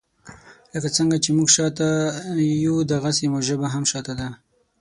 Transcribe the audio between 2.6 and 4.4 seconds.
یو داغسي مو ژبه هم شاته ده.